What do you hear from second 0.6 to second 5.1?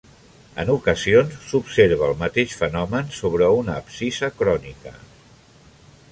En ocasions, s'observa el mateix fenomen sobre una abscissa crònica.